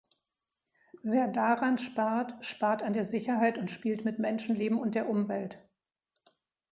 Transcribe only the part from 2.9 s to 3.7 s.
der Sicherheit und